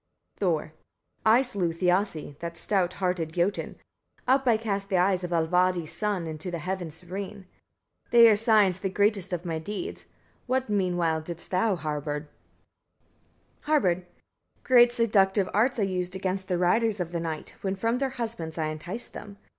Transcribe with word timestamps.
Thor. 0.39 0.73
19. 1.25 1.25
I 1.27 1.41
slew 1.43 1.73
Thiassi, 1.73 2.35
that 2.39 2.57
stout 2.57 2.93
hearted 2.93 3.33
Jotun: 3.33 3.75
up 4.27 4.47
I 4.47 4.57
cast 4.57 4.89
the 4.89 4.97
eyes 4.97 5.23
of 5.23 5.29
Allvaldi's 5.31 5.91
son 5.91 6.25
into 6.25 6.49
the 6.49 6.57
heaven 6.57 6.89
serene: 6.89 7.45
they 8.09 8.27
are 8.27 8.35
signs 8.35 8.79
the 8.79 8.89
greatest 8.89 9.31
of 9.31 9.45
my 9.45 9.59
deeds. 9.59 10.05
What 10.47 10.71
meanwhile 10.71 11.21
didst 11.21 11.51
thou, 11.51 11.75
Harbard? 11.75 12.29
Harbard. 13.61 13.97
20. 14.01 14.09
Great 14.63 14.91
seductive 14.91 15.47
arts 15.53 15.77
I 15.77 15.83
used 15.83 16.15
against 16.15 16.47
the 16.47 16.57
riders 16.57 16.99
of 16.99 17.11
the 17.11 17.19
night, 17.19 17.53
when 17.61 17.75
from 17.75 17.99
their 17.99 18.09
husbands 18.09 18.57
I 18.57 18.69
enticed 18.69 19.13
them. 19.13 19.37